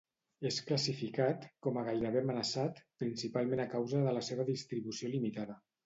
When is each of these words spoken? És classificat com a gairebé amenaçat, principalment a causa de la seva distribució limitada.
És 0.49 0.55
classificat 0.69 1.45
com 1.67 1.77
a 1.77 1.85
gairebé 1.89 2.21
amenaçat, 2.25 2.83
principalment 3.05 3.65
a 3.67 3.71
causa 3.79 4.05
de 4.09 4.19
la 4.21 4.29
seva 4.33 4.51
distribució 4.53 5.17
limitada. 5.19 5.65